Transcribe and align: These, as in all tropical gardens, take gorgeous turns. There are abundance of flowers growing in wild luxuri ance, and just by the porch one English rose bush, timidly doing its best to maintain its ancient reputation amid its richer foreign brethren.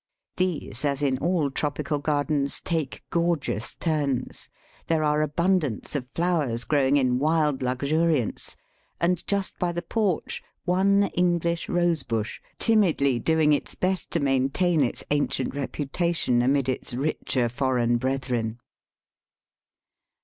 These, 0.37 0.83
as 0.83 1.03
in 1.03 1.19
all 1.19 1.51
tropical 1.51 1.99
gardens, 1.99 2.59
take 2.59 3.03
gorgeous 3.11 3.75
turns. 3.75 4.49
There 4.87 5.03
are 5.03 5.21
abundance 5.21 5.93
of 5.95 6.07
flowers 6.09 6.63
growing 6.63 6.97
in 6.97 7.19
wild 7.19 7.59
luxuri 7.59 8.19
ance, 8.19 8.55
and 8.99 9.23
just 9.27 9.59
by 9.59 9.71
the 9.71 9.83
porch 9.83 10.41
one 10.65 11.03
English 11.13 11.69
rose 11.69 12.01
bush, 12.01 12.41
timidly 12.57 13.19
doing 13.19 13.53
its 13.53 13.75
best 13.75 14.09
to 14.13 14.19
maintain 14.19 14.81
its 14.83 15.03
ancient 15.11 15.53
reputation 15.53 16.41
amid 16.41 16.67
its 16.67 16.95
richer 16.95 17.47
foreign 17.47 17.97
brethren. 17.97 18.57